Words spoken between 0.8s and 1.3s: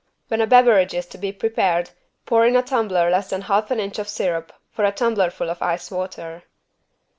is to